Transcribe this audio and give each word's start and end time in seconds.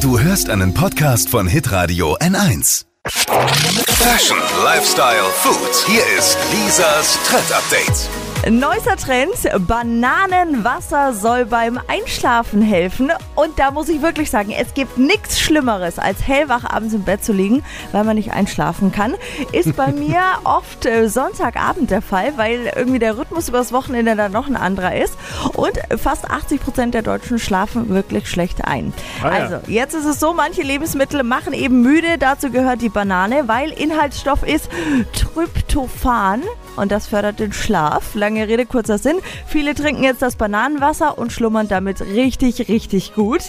Du 0.00 0.18
hörst 0.20 0.50
einen 0.50 0.74
Podcast 0.74 1.30
von 1.30 1.46
Hitradio 1.46 2.16
N1. 2.18 2.84
Fashion, 3.08 4.36
Lifestyle, 4.64 5.24
Food. 5.42 5.74
Hier 5.86 6.02
ist 6.18 6.36
Lisas 6.52 7.18
Trend 7.28 7.50
Update. 7.52 8.25
Neuester 8.48 8.96
Trend, 8.96 9.34
Bananenwasser 9.66 11.14
soll 11.14 11.46
beim 11.46 11.80
Einschlafen 11.88 12.62
helfen. 12.62 13.10
Und 13.34 13.58
da 13.58 13.72
muss 13.72 13.88
ich 13.88 14.02
wirklich 14.02 14.30
sagen, 14.30 14.52
es 14.56 14.72
gibt 14.72 14.98
nichts 14.98 15.40
Schlimmeres, 15.40 15.98
als 15.98 16.28
hellwach 16.28 16.62
abends 16.62 16.94
im 16.94 17.02
Bett 17.02 17.24
zu 17.24 17.32
liegen, 17.32 17.64
weil 17.90 18.04
man 18.04 18.14
nicht 18.14 18.32
einschlafen 18.32 18.92
kann. 18.92 19.16
Ist 19.50 19.74
bei 19.74 19.88
mir 19.92 20.20
oft 20.44 20.86
äh, 20.86 21.08
Sonntagabend 21.08 21.90
der 21.90 22.02
Fall, 22.02 22.34
weil 22.36 22.72
irgendwie 22.76 23.00
der 23.00 23.18
Rhythmus 23.18 23.48
übers 23.48 23.72
Wochenende 23.72 24.14
dann 24.14 24.30
noch 24.30 24.46
ein 24.46 24.56
anderer 24.56 24.94
ist. 24.94 25.18
Und 25.54 25.76
fast 26.00 26.30
80 26.30 26.60
Prozent 26.60 26.94
der 26.94 27.02
Deutschen 27.02 27.40
schlafen 27.40 27.88
wirklich 27.88 28.30
schlecht 28.30 28.64
ein. 28.64 28.92
Ah 29.24 29.26
ja. 29.26 29.30
Also, 29.30 29.56
jetzt 29.66 29.94
ist 29.94 30.04
es 30.04 30.20
so, 30.20 30.34
manche 30.34 30.62
Lebensmittel 30.62 31.24
machen 31.24 31.52
eben 31.52 31.82
müde. 31.82 32.16
Dazu 32.18 32.50
gehört 32.50 32.80
die 32.80 32.90
Banane, 32.90 33.48
weil 33.48 33.72
Inhaltsstoff 33.72 34.44
ist 34.44 34.68
Tryptophan. 35.14 36.42
Und 36.76 36.92
das 36.92 37.06
fördert 37.06 37.40
den 37.40 37.54
Schlaf. 37.54 38.14
Lange 38.14 38.35
Rede, 38.44 38.66
kurzer 38.66 38.98
Sinn. 38.98 39.16
Viele 39.46 39.74
trinken 39.74 40.04
jetzt 40.04 40.22
das 40.22 40.36
Bananenwasser 40.36 41.18
und 41.18 41.32
schlummern 41.32 41.68
damit 41.68 42.00
richtig, 42.00 42.68
richtig 42.68 43.14
gut. 43.14 43.40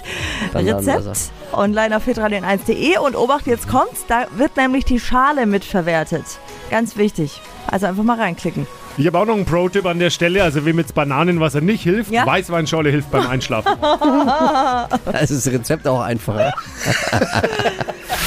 Rezept 0.54 1.32
online 1.54 1.96
auf 1.96 2.08
hitradion1.de 2.08 2.98
und 3.00 3.16
Obacht, 3.16 3.48
jetzt 3.48 3.68
kommt's. 3.68 4.06
Da 4.08 4.26
wird 4.36 4.58
nämlich 4.58 4.86
die 4.86 5.00
Schale 5.00 5.46
mitverwertet. 5.46 6.26
Ganz 6.70 6.98
wichtig. 6.98 7.42
Also 7.68 7.86
einfach 7.88 8.04
mal 8.04 8.20
reinklicken. 8.20 8.68
Ich 9.00 9.06
habe 9.06 9.20
auch 9.20 9.26
noch 9.26 9.36
einen 9.36 9.46
Pro-Tipp 9.46 9.86
an 9.86 10.00
der 10.00 10.10
Stelle. 10.10 10.44
Also, 10.44 10.66
wem 10.66 10.80
jetzt 10.80 10.96
Bananenwasser 10.96 11.62
nicht 11.62 11.84
hilft, 11.84 12.12
Ja? 12.12 12.26
Weißweinschorle 12.26 12.90
hilft 12.90 13.12
beim 13.12 13.28
Einschlafen. 13.28 13.72
Da 13.82 15.20
ist 15.22 15.32
das 15.32 15.48
Rezept 15.48 15.88
auch 15.88 16.02
einfacher. 16.02 16.54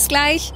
Bis 0.00 0.08
gleich. 0.08 0.54